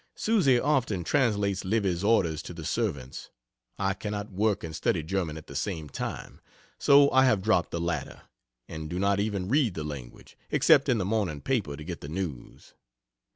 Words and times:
Susie 0.15 0.57
often 0.59 1.03
translates 1.03 1.63
Livy's 1.63 2.03
orders 2.03 2.41
to 2.41 2.55
the 2.55 2.65
servants. 2.65 3.29
I 3.77 3.93
cannot 3.93 4.31
work 4.31 4.63
and 4.63 4.75
study 4.75 5.03
German 5.03 5.37
at 5.37 5.45
the 5.45 5.55
same 5.55 5.89
time: 5.89 6.41
so 6.79 7.11
I 7.11 7.25
have 7.25 7.43
dropped 7.43 7.69
the 7.69 7.79
latter, 7.79 8.23
and 8.67 8.89
do 8.89 8.97
not 8.97 9.19
even 9.19 9.47
read 9.47 9.75
the 9.75 9.83
language, 9.83 10.35
except 10.49 10.89
in 10.89 10.97
the 10.97 11.05
morning 11.05 11.39
paper 11.39 11.77
to 11.77 11.83
get 11.83 12.01
the 12.01 12.09
news. 12.09 12.73